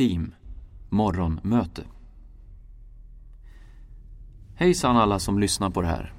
Team 0.00 0.34
Morgonmöte. 0.88 1.82
Hejsan 4.54 4.96
alla 4.96 5.18
som 5.18 5.38
lyssnar 5.38 5.70
på 5.70 5.82
det 5.82 5.88
här. 5.88 6.12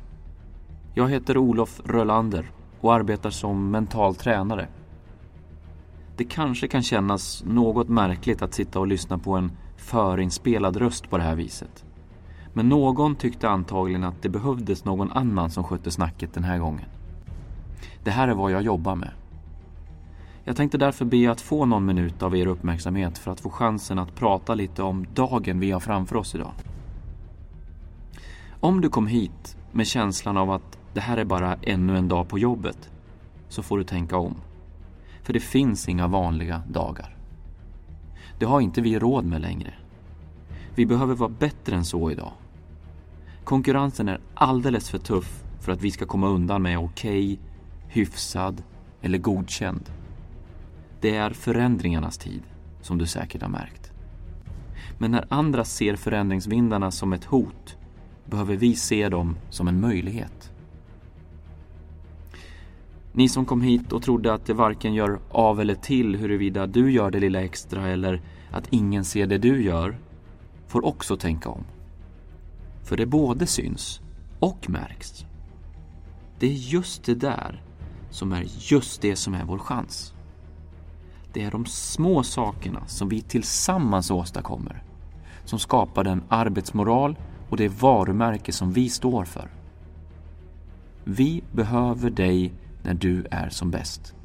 Jag 0.93 1.09
heter 1.09 1.38
Olof 1.38 1.82
Rölander 1.86 2.52
och 2.82 2.94
arbetar 2.94 3.30
som 3.30 3.72
mental 3.72 4.16
tränare. 4.16 4.67
Det 6.17 6.24
kanske 6.24 6.67
kan 6.67 6.83
kännas 6.83 7.44
något 7.48 7.90
märkligt 7.90 8.41
att 8.41 8.54
sitta 8.54 8.79
och 8.79 8.88
lyssna 8.88 9.17
på 9.17 9.36
en 9.36 9.52
förinspelad 9.77 10.77
röst 10.77 11.09
på 11.09 11.18
det 11.18 11.23
här 11.23 11.36
viset. 11.36 11.86
Men 12.54 12.70
någon 12.70 13.16
tyckte 13.16 13.50
antagligen 13.50 14.04
att 14.04 14.21
det 14.21 14.29
behövdes 14.29 14.86
någon 14.86 15.11
annan 15.11 15.50
som 15.50 15.63
skötte 15.63 15.91
snacket 15.91 16.34
den 16.34 16.43
här 16.43 16.57
gången. 16.57 16.89
Det 18.04 18.11
här 18.11 18.27
är 18.27 18.34
vad 18.34 18.52
jag 18.52 18.61
jobbar 18.61 18.95
med. 18.95 19.11
Jag 20.43 20.55
tänkte 20.55 20.77
därför 20.77 21.05
be 21.05 21.31
att 21.31 21.41
få 21.41 21.65
någon 21.65 21.85
minut 21.85 22.23
av 22.23 22.35
er 22.35 22.47
uppmärksamhet 22.47 23.17
för 23.17 23.31
att 23.31 23.39
få 23.39 23.49
chansen 23.49 23.99
att 23.99 24.15
prata 24.15 24.55
lite 24.55 24.83
om 24.83 25.05
dagen 25.13 25.59
vi 25.59 25.71
har 25.71 25.79
framför 25.79 26.15
oss 26.15 26.36
idag. 26.36 26.51
Om 28.59 28.82
du 28.82 28.89
kom 28.89 29.07
hit 29.07 29.57
med 29.71 29.87
känslan 29.87 30.37
av 30.37 30.51
att 30.51 30.77
det 30.93 31.01
här 31.01 31.18
är 31.18 31.25
bara 31.25 31.57
ännu 31.61 31.97
en 31.97 32.08
dag 32.08 32.27
på 32.30 32.40
jobbet 32.40 32.90
så 33.49 33.63
får 33.63 33.77
du 33.77 33.84
tänka 33.84 34.18
om. 34.18 34.35
För 35.23 35.34
det 35.34 35.40
finns 35.40 35.90
inga 35.90 36.08
vanliga 36.08 36.62
dagar. 36.70 37.16
Det 38.40 38.46
har 38.46 38.62
inte 38.62 38.82
vi 38.82 38.99
råd 38.99 39.26
med 39.26 39.41
längre. 39.41 39.73
Vi 40.76 40.85
behöver 40.85 41.16
vara 41.16 41.30
bättre 41.30 41.76
än 41.76 41.85
så 41.85 42.12
idag. 42.12 42.32
Konkurrensen 43.44 44.10
är 44.10 44.20
alldeles 44.34 44.90
för 44.90 44.98
tuff 44.98 45.44
för 45.60 45.71
att 45.71 45.82
vi 45.82 45.91
ska 45.91 46.05
komma 46.05 46.27
undan 46.27 46.62
med 46.62 46.77
okej, 46.77 47.34
okay, 47.34 47.38
hyfsad 47.88 48.63
eller 49.02 49.18
godkänd. 49.18 49.91
Det 51.02 51.16
är 51.16 51.30
förändringarnas 51.30 52.18
tid, 52.18 52.41
som 52.82 52.98
du 52.98 53.05
säkert 53.05 53.41
har 53.41 53.50
märkt. 53.50 53.91
Men 54.98 55.12
när 55.12 55.26
andra 55.30 55.66
ser 55.66 55.96
förändringsvindarna 55.96 56.91
som 56.91 57.13
ett 57.13 57.26
hot 57.26 57.77
behöver 58.26 58.55
vi 58.55 58.76
se 58.76 59.10
dem 59.10 59.38
som 59.49 59.68
en 59.68 59.82
möjlighet. 59.82 60.52
Ni 63.13 63.29
som 63.29 63.46
kom 63.46 63.62
hit 63.62 63.91
och 63.91 64.03
trodde 64.03 64.33
att 64.33 64.45
det 64.45 64.53
varken 64.53 64.94
gör 64.94 65.19
av 65.29 65.61
eller 65.61 65.75
till 65.75 66.16
huruvida 66.16 66.67
du 66.67 66.91
gör 66.91 67.11
det 67.11 67.19
lilla 67.19 67.41
extra 67.41 67.88
eller 67.88 68.22
att 68.52 68.67
ingen 68.69 69.05
ser 69.05 69.27
det 69.27 69.38
du 69.38 69.63
gör, 69.63 69.97
får 70.67 70.85
också 70.85 71.17
tänka 71.17 71.49
om. 71.49 71.63
För 72.83 72.97
det 72.97 73.05
både 73.05 73.45
syns 73.45 74.02
och 74.39 74.69
märks. 74.69 75.25
Det 76.39 76.47
är 76.47 76.53
just 76.53 77.03
det 77.03 77.16
där 77.16 77.63
som 78.09 78.31
är 78.31 78.45
just 78.59 79.02
det 79.02 79.16
som 79.16 79.33
är 79.33 79.45
vår 79.45 79.57
chans. 79.57 80.13
Det 81.33 81.43
är 81.43 81.51
de 81.51 81.65
små 81.65 82.23
sakerna 82.23 82.87
som 82.87 83.09
vi 83.09 83.21
tillsammans 83.21 84.11
åstadkommer 84.11 84.83
som 85.45 85.59
skapar 85.59 86.03
den 86.03 86.23
arbetsmoral 86.27 87.15
och 87.49 87.57
det 87.57 87.67
varumärke 87.67 88.51
som 88.51 88.73
vi 88.73 88.89
står 88.89 89.25
för. 89.25 89.49
Vi 91.03 91.43
behöver 91.51 92.09
dig 92.09 92.53
när 92.83 92.93
du 92.93 93.25
är 93.31 93.49
som 93.49 93.71
bäst. 93.71 94.15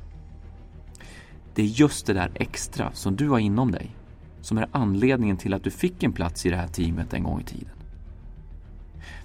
Det 1.54 1.62
är 1.62 1.66
just 1.66 2.06
det 2.06 2.12
där 2.12 2.30
extra 2.34 2.92
som 2.92 3.16
du 3.16 3.28
har 3.28 3.38
inom 3.38 3.70
dig 3.70 3.96
som 4.41 4.58
är 4.58 4.68
anledningen 4.72 5.36
till 5.36 5.54
att 5.54 5.64
du 5.64 5.70
fick 5.70 6.02
en 6.02 6.12
plats 6.12 6.46
i 6.46 6.50
det 6.50 6.56
här 6.56 6.68
teamet 6.68 7.14
en 7.14 7.22
gång 7.22 7.41
i 7.41 7.44
tiden. 7.44 7.74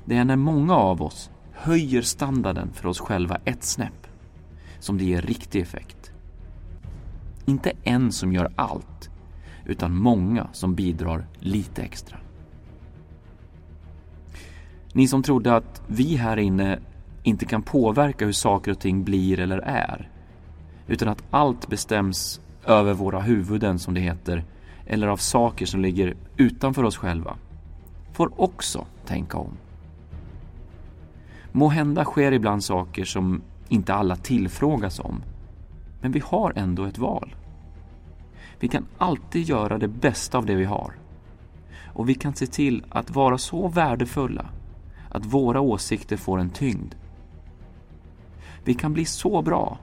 Det 0.05 0.17
är 0.17 0.25
när 0.25 0.35
många 0.35 0.75
av 0.75 1.01
oss 1.01 1.29
höjer 1.51 2.01
standarden 2.01 2.73
för 2.73 2.87
oss 2.87 2.99
själva 2.99 3.39
ett 3.45 3.63
snäpp 3.63 4.07
som 4.79 4.97
det 4.97 5.03
ger 5.03 5.21
riktig 5.21 5.61
effekt. 5.61 6.10
Inte 7.45 7.71
en 7.83 8.11
som 8.11 8.33
gör 8.33 8.51
allt, 8.55 9.09
utan 9.65 9.95
många 9.95 10.47
som 10.53 10.75
bidrar 10.75 11.25
lite 11.39 11.81
extra. 11.81 12.17
Ni 14.93 15.07
som 15.07 15.23
trodde 15.23 15.55
att 15.55 15.81
vi 15.87 16.15
här 16.15 16.37
inne 16.37 16.79
inte 17.23 17.45
kan 17.45 17.61
påverka 17.61 18.25
hur 18.25 18.31
saker 18.31 18.71
och 18.71 18.79
ting 18.79 19.03
blir 19.03 19.39
eller 19.39 19.57
är, 19.57 20.09
utan 20.87 21.07
att 21.07 21.23
allt 21.29 21.67
bestäms 21.67 22.41
över 22.65 22.93
våra 22.93 23.21
huvuden 23.21 23.79
som 23.79 23.93
det 23.93 24.01
heter, 24.01 24.43
eller 24.85 25.07
av 25.07 25.17
saker 25.17 25.65
som 25.65 25.81
ligger 25.81 26.15
utanför 26.37 26.83
oss 26.83 26.97
själva, 26.97 27.35
får 28.13 28.41
också 28.41 28.85
tänka 29.05 29.37
om. 29.37 29.57
Må 31.51 31.67
hända 31.67 32.05
sker 32.05 32.31
ibland 32.31 32.63
saker 32.63 33.05
som 33.05 33.41
inte 33.69 33.93
alla 33.93 34.15
tillfrågas 34.15 34.99
om, 34.99 35.23
men 36.01 36.11
vi 36.11 36.19
har 36.19 36.53
ändå 36.55 36.85
ett 36.85 36.97
val. 36.97 37.35
Vi 38.59 38.67
kan 38.67 38.85
alltid 38.97 39.43
göra 39.43 39.77
det 39.77 39.87
bästa 39.87 40.37
av 40.37 40.45
det 40.45 40.55
vi 40.55 40.65
har. 40.65 40.93
Och 41.93 42.09
vi 42.09 42.13
kan 42.13 42.33
se 42.33 42.47
till 42.47 42.85
att 42.89 43.09
vara 43.09 43.37
så 43.37 43.67
värdefulla 43.67 44.49
att 45.09 45.25
våra 45.25 45.61
åsikter 45.61 46.17
får 46.17 46.39
en 46.39 46.49
tyngd. 46.49 46.95
Vi 48.63 48.73
kan 48.73 48.93
bli 48.93 49.05
så 49.05 49.41
bra 49.41 49.77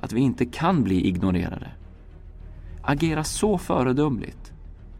att 0.00 0.12
vi 0.12 0.20
inte 0.20 0.46
kan 0.46 0.82
bli 0.82 1.06
ignorerade. 1.06 1.70
Agera 2.82 3.24
så 3.24 3.58
föredömligt, 3.58 4.52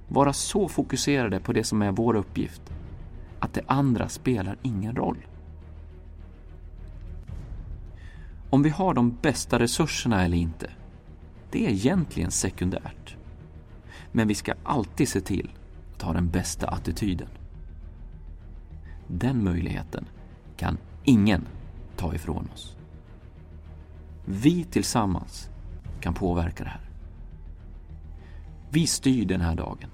vara 0.09 0.33
så 0.33 0.69
fokuserade 0.69 1.41
på 1.41 1.53
det 1.53 1.65
som 1.65 1.83
är 1.83 1.93
vår 1.93 2.17
uppgift, 2.17 2.63
att 3.39 3.55
det 3.55 3.63
andra 3.67 4.09
spelar 4.09 4.57
ingen 4.63 4.97
roll. 4.97 5.19
Om 8.57 8.63
vi 8.63 8.71
har 8.71 8.95
de 8.95 9.17
bästa 9.23 9.59
resurserna 9.59 10.25
eller 10.25 10.37
inte, 10.37 10.71
det 11.51 11.67
är 11.67 11.71
egentligen 11.71 12.31
sekundärt. 12.31 13.17
Men 14.13 14.29
vi 14.29 14.35
ska 14.35 14.55
alltid 14.63 15.09
se 15.09 15.21
till 15.21 15.51
att 15.95 16.03
ha 16.03 16.13
den 16.13 16.31
bästa 16.31 16.69
attityden. 16.69 17.29
Den 19.07 19.45
möjligheten 19.45 20.05
kan 20.57 20.79
ingen 21.05 21.47
ta 21.97 22.15
ifrån 22.15 22.49
oss. 22.55 22.77
Vi 24.25 24.65
tillsammans 24.65 25.51
kan 26.01 26.15
påverka 26.15 26.65
det 26.65 26.71
här. 26.71 26.91
Vi 28.71 28.87
styr 28.87 29.25
den 29.25 29.41
här 29.41 29.55
dagen. 29.55 29.91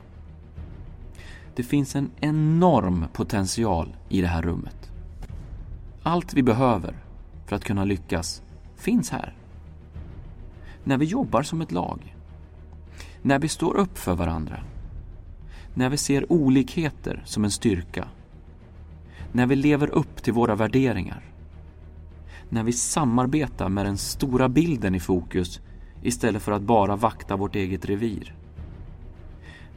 Det 1.55 1.63
finns 1.63 1.97
en 1.97 2.11
enorm 2.21 3.07
potential 3.13 3.97
i 4.09 4.21
det 4.21 4.29
här 4.29 4.43
rummet. 4.43 4.91
Allt 6.03 6.35
vi 6.35 6.43
behöver 6.43 6.97
för 7.47 7.57
att 7.57 7.65
kunna 7.65 7.85
lyckas 7.85 8.43
finns 8.83 9.11
här. 9.11 9.35
När 10.85 10.99
vi 10.99 11.05
jobbar 11.05 11.43
som 11.43 11.61
ett 11.61 11.73
lag. 11.73 12.17
När 13.23 13.39
vi 13.39 13.49
står 13.49 13.75
upp 13.77 13.99
för 13.99 14.15
varandra. 14.15 14.61
När 15.75 15.89
vi 15.89 15.97
ser 15.97 16.33
olikheter 16.33 17.23
som 17.25 17.45
en 17.45 17.51
styrka. 17.51 18.09
När 19.33 19.47
vi 19.47 19.57
lever 19.57 19.89
upp 19.89 20.23
till 20.23 20.33
våra 20.33 20.55
värderingar. 20.55 21.25
När 22.49 22.63
vi 22.63 22.73
samarbetar 22.73 23.69
med 23.69 23.87
den 23.87 23.99
stora 23.99 24.49
bilden 24.49 24.95
i 24.95 25.01
fokus 25.01 25.61
istället 26.03 26.43
för 26.43 26.53
att 26.53 26.63
bara 26.63 26.97
vakta 26.97 27.37
vårt 27.37 27.57
eget 27.57 27.85
revir. 27.85 28.35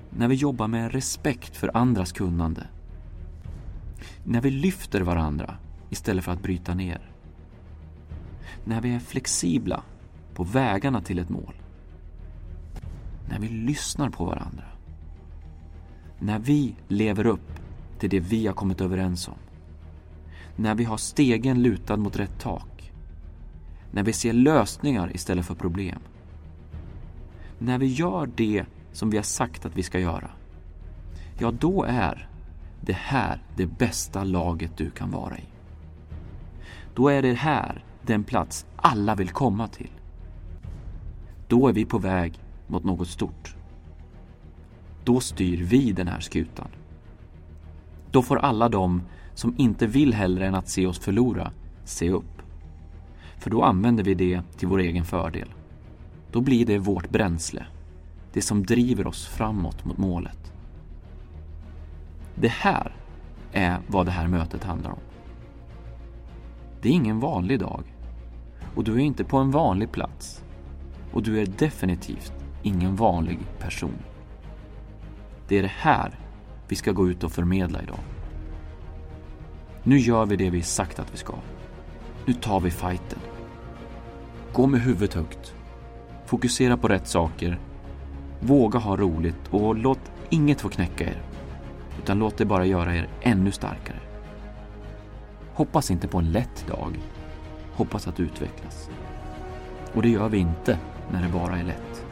När 0.09 0.27
vi 0.27 0.35
jobbar 0.35 0.67
med 0.67 0.91
respekt 0.91 1.57
för 1.57 1.77
andras 1.77 2.11
kunnande. 2.11 2.67
När 4.23 4.41
vi 4.41 4.51
lyfter 4.51 5.01
varandra 5.01 5.55
istället 5.89 6.25
för 6.25 6.31
att 6.31 6.43
bryta 6.43 6.73
ner 6.73 7.14
när 8.65 8.81
vi 8.81 8.95
är 8.95 8.99
flexibla 8.99 9.83
på 10.33 10.43
vägarna 10.43 11.01
till 11.01 11.19
ett 11.19 11.29
mål. 11.29 11.53
När 13.29 13.39
vi 13.39 13.47
lyssnar 13.47 14.09
på 14.09 14.25
varandra. 14.25 14.63
När 16.19 16.39
vi 16.39 16.75
lever 16.87 17.25
upp 17.25 17.59
till 17.99 18.09
det 18.09 18.19
vi 18.19 18.47
har 18.47 18.53
kommit 18.53 18.81
överens 18.81 19.27
om. 19.27 19.37
När 20.55 20.75
vi 20.75 20.83
har 20.83 20.97
stegen 20.97 21.61
lutad 21.61 21.97
mot 21.97 22.19
rätt 22.19 22.39
tak. 22.39 22.91
När 23.91 24.03
vi 24.03 24.13
ser 24.13 24.33
lösningar 24.33 25.15
istället 25.15 25.45
för 25.45 25.55
problem. 25.55 25.99
När 27.59 27.77
vi 27.77 27.85
gör 27.85 28.29
det 28.35 28.65
som 28.91 29.09
vi 29.09 29.17
har 29.17 29.23
sagt 29.23 29.65
att 29.65 29.77
vi 29.77 29.83
ska 29.83 29.99
göra. 29.99 30.29
Ja, 31.39 31.51
då 31.51 31.83
är 31.83 32.29
det 32.81 32.95
här 32.95 33.43
det 33.55 33.65
bästa 33.65 34.23
laget 34.23 34.77
du 34.77 34.89
kan 34.89 35.11
vara 35.11 35.37
i. 35.37 35.45
Då 36.95 37.09
är 37.09 37.21
det 37.21 37.33
här 37.33 37.83
den 38.07 38.23
plats 38.23 38.65
alla 38.75 39.15
vill 39.15 39.29
komma 39.29 39.67
till. 39.67 39.91
Då 41.47 41.67
är 41.67 41.73
vi 41.73 41.85
på 41.85 41.97
väg 41.97 42.39
mot 42.67 42.83
något 42.83 43.07
stort. 43.07 43.55
Då 45.03 45.19
styr 45.19 45.63
vi 45.63 45.91
den 45.91 46.07
här 46.07 46.19
skutan. 46.19 46.67
Då 48.11 48.21
får 48.21 48.37
alla 48.37 48.69
de 48.69 49.01
som 49.33 49.55
inte 49.57 49.87
vill 49.87 50.13
hellre 50.13 50.47
än 50.47 50.55
att 50.55 50.69
se 50.69 50.87
oss 50.87 50.99
förlora 50.99 51.51
se 51.83 52.09
upp. 52.09 52.41
För 53.37 53.49
då 53.49 53.63
använder 53.63 54.03
vi 54.03 54.13
det 54.13 54.41
till 54.57 54.67
vår 54.67 54.79
egen 54.79 55.05
fördel. 55.05 55.49
Då 56.31 56.41
blir 56.41 56.65
det 56.65 56.77
vårt 56.77 57.09
bränsle. 57.09 57.65
Det 58.33 58.41
som 58.41 58.65
driver 58.65 59.07
oss 59.07 59.27
framåt 59.27 59.85
mot 59.85 59.97
målet. 59.97 60.53
Det 62.35 62.51
här 62.51 62.95
är 63.51 63.79
vad 63.87 64.05
det 64.05 64.11
här 64.11 64.27
mötet 64.27 64.63
handlar 64.63 64.91
om. 64.91 64.99
Det 66.81 66.89
är 66.89 66.93
ingen 66.93 67.19
vanlig 67.19 67.59
dag. 67.59 67.94
Och 68.75 68.83
du 68.83 68.93
är 68.93 68.99
inte 68.99 69.23
på 69.23 69.37
en 69.37 69.51
vanlig 69.51 69.91
plats. 69.91 70.43
Och 71.13 71.23
du 71.23 71.41
är 71.41 71.45
definitivt 71.45 72.33
ingen 72.63 72.95
vanlig 72.95 73.39
person. 73.59 73.97
Det 75.47 75.57
är 75.57 75.61
det 75.61 75.71
här 75.77 76.19
vi 76.67 76.75
ska 76.75 76.91
gå 76.91 77.09
ut 77.09 77.23
och 77.23 77.31
förmedla 77.31 77.83
idag. 77.83 77.99
Nu 79.83 79.97
gör 79.97 80.25
vi 80.25 80.35
det 80.35 80.49
vi 80.49 80.61
sagt 80.61 80.99
att 80.99 81.13
vi 81.13 81.17
ska. 81.17 81.33
Nu 82.25 82.33
tar 82.33 82.59
vi 82.59 82.71
fighten. 82.71 83.19
Gå 84.53 84.67
med 84.67 84.81
huvudet 84.81 85.13
högt. 85.13 85.55
Fokusera 86.25 86.77
på 86.77 86.87
rätt 86.87 87.07
saker. 87.07 87.59
Våga 88.39 88.79
ha 88.79 88.97
roligt 88.97 89.47
och 89.51 89.75
låt 89.75 90.11
inget 90.29 90.61
få 90.61 90.69
knäcka 90.69 91.03
er. 91.03 91.21
Utan 91.99 92.19
låt 92.19 92.37
det 92.37 92.45
bara 92.45 92.65
göra 92.65 92.95
er 92.95 93.09
ännu 93.21 93.51
starkare. 93.51 93.99
Hoppas 95.53 95.91
inte 95.91 96.07
på 96.07 96.17
en 96.17 96.31
lätt 96.31 96.67
dag. 96.67 96.99
Hoppas 97.75 98.07
att 98.07 98.19
utvecklas. 98.19 98.89
Och 99.93 100.01
det 100.01 100.09
gör 100.09 100.29
vi 100.29 100.37
inte 100.37 100.79
när 101.11 101.23
det 101.23 101.29
bara 101.29 101.57
är 101.57 101.63
lätt. 101.63 102.05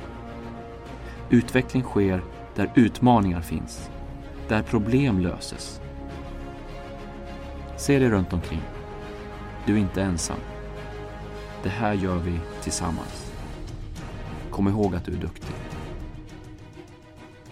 Utveckling 1.29 1.83
sker 1.83 2.23
där 2.55 2.71
utmaningar 2.75 3.41
finns. 3.41 3.89
Där 4.47 4.63
problem 4.63 5.19
löses. 5.19 5.81
Se 7.77 7.99
dig 7.99 8.09
runt 8.09 8.33
omkring. 8.33 8.61
Du 9.65 9.73
är 9.73 9.77
inte 9.77 10.01
ensam. 10.01 10.37
Det 11.63 11.69
här 11.69 11.93
gör 11.93 12.17
vi 12.17 12.39
tillsammans. 12.61 13.31
Kom 14.51 14.67
ihåg 14.67 14.95
att 14.95 15.05
du 15.05 15.11
är 15.11 15.21
duktig. 15.21 15.55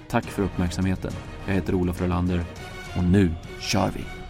Tack 0.09 0.25
för 0.25 0.43
uppmärksamheten. 0.43 1.11
Jag 1.45 1.53
heter 1.53 1.75
Olof 1.75 2.01
Rolander 2.01 2.43
och 2.97 3.03
nu 3.03 3.31
kör 3.59 3.91
vi! 3.95 4.20